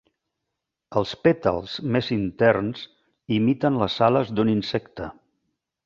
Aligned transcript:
Els 1.01 1.11
pètals 1.27 1.75
més 1.97 2.09
interns 2.17 2.83
imiten 3.39 3.79
les 3.85 4.03
ales 4.11 4.37
d'un 4.41 4.55
insecte. 4.59 5.13